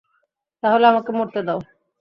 তাহলে 0.63 0.85
আমাকে 0.87 1.11
মরতে 1.11 1.39
দাও। 1.47 1.59